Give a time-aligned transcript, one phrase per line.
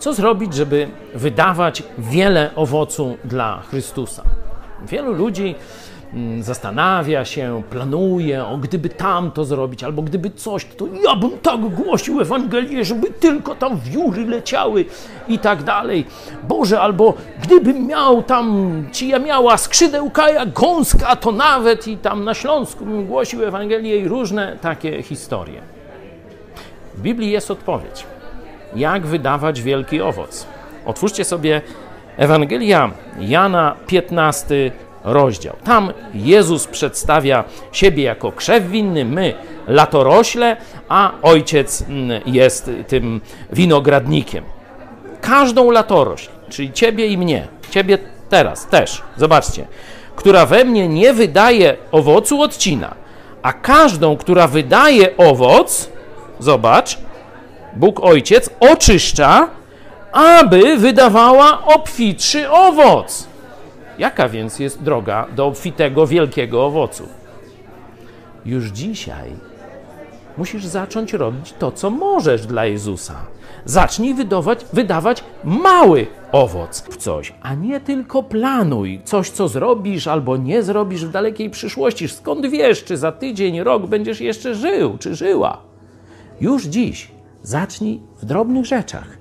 [0.00, 4.22] Co zrobić, żeby wydawać wiele owocu dla Chrystusa?
[4.86, 5.54] Wielu ludzi
[6.14, 11.30] mm, zastanawia się, planuje, o gdyby tam to zrobić, albo gdyby coś, to ja bym
[11.38, 14.84] tak głosił Ewangelię, żeby tylko tam wióry leciały
[15.28, 16.06] i tak dalej.
[16.42, 22.24] Boże, albo gdybym miał tam, ci ja miała skrzydełka jak gąska, to nawet i tam
[22.24, 25.60] na Śląsku bym głosił Ewangelię i różne takie historie.
[26.94, 28.04] W Biblii jest odpowiedź
[28.76, 30.46] jak wydawać wielki owoc.
[30.86, 31.62] Otwórzcie sobie
[32.16, 32.90] Ewangelia
[33.20, 34.72] Jana 15
[35.04, 35.56] rozdział.
[35.64, 39.34] Tam Jezus przedstawia siebie jako krzew winny, my
[39.68, 40.56] latorośle,
[40.88, 43.20] a ojciec mm, jest tym
[43.52, 44.44] winogradnikiem.
[45.20, 47.98] Każdą latorośl, czyli ciebie i mnie, ciebie
[48.28, 49.66] teraz też, zobaczcie,
[50.16, 52.94] która we mnie nie wydaje owocu, odcina,
[53.42, 55.90] a każdą, która wydaje owoc,
[56.38, 56.98] zobacz,
[57.76, 59.48] Bóg Ojciec oczyszcza,
[60.12, 63.28] aby wydawała obfitszy owoc.
[63.98, 67.08] Jaka więc jest droga do obfitego, wielkiego owocu?
[68.44, 69.30] Już dzisiaj
[70.36, 73.14] musisz zacząć robić to, co możesz dla Jezusa.
[73.64, 80.36] Zacznij wydawać, wydawać mały owoc w coś, a nie tylko planuj coś, co zrobisz albo
[80.36, 82.08] nie zrobisz w dalekiej przyszłości.
[82.08, 85.58] Skąd wiesz, czy za tydzień, rok będziesz jeszcze żył, czy żyła?
[86.40, 87.08] Już dziś
[87.42, 89.18] Zacznij w drobnych rzeczach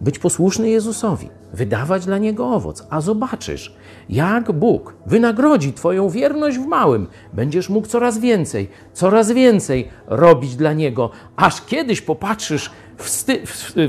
[0.00, 3.76] być posłuszny Jezusowi, wydawać dla Niego owoc, a zobaczysz,
[4.08, 7.06] jak Bóg wynagrodzi Twoją wierność w małym.
[7.32, 12.70] Będziesz mógł coraz więcej, coraz więcej robić dla Niego, aż kiedyś popatrzysz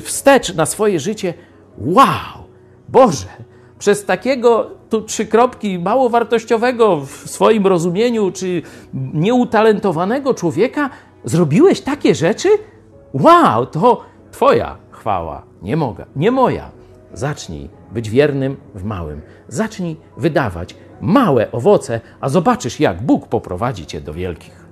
[0.02, 1.34] wstecz na swoje życie.
[1.78, 2.44] Wow,
[2.90, 3.28] Boże,
[3.80, 8.62] przez takiego tu trzy kropki mało wartościowego w swoim rozumieniu, czy
[9.14, 10.90] nieutalentowanego człowieka
[11.24, 12.50] zrobiłeś takie rzeczy?
[13.14, 16.72] Wow, to Twoja chwała, nie mogę, nie moja.
[17.14, 19.22] Zacznij być wiernym w małym.
[19.48, 24.63] Zacznij wydawać małe owoce, a zobaczysz, jak Bóg poprowadzi Cię do wielkich.